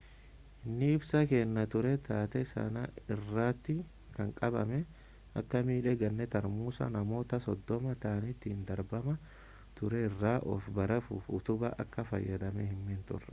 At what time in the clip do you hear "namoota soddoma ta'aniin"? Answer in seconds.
6.97-8.33